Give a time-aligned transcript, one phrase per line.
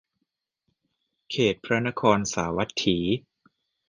[1.31, 2.97] เขตพระนครสาวัตถี